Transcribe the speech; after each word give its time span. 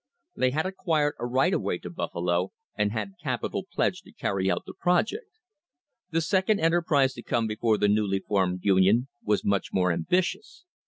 They 0.35 0.49
had 0.49 0.65
acquired 0.65 1.13
a 1.19 1.27
right 1.27 1.53
of 1.53 1.61
way 1.61 1.77
to 1.77 1.89
Buffalo 1.91 2.53
and 2.75 2.91
had 2.91 3.19
capital 3.21 3.67
pledged 3.71 4.03
to 4.05 4.11
carry 4.11 4.49
out 4.49 4.63
the 4.65 4.73
project. 4.73 5.27
The 6.09 6.21
second 6.21 6.59
enterprise 6.59 7.13
to 7.13 7.21
come 7.21 7.45
before 7.45 7.77
the 7.77 7.87
newly 7.87 8.17
formed 8.17 8.61
union 8.65 9.09
was 9.23 9.45
much 9.45 9.71
more 9.71 9.91
ambitious. 9.91 10.65